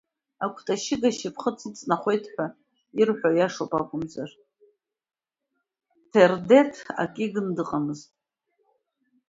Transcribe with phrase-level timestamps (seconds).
[0.43, 2.47] Акәты ашьыга ашьапхыц иҵнахуеит ҳәа
[2.99, 4.29] ирҳәо иашоуп акәымзар,
[6.11, 7.95] Ҭердеҭ ак игны дыҟазма.